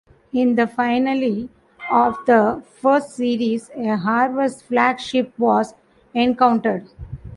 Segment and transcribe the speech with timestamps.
[0.33, 1.47] In the finale
[1.91, 5.75] of the first series, a harvest flagship was
[6.15, 6.89] encountered.